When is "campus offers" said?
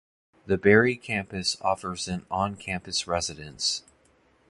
0.95-2.07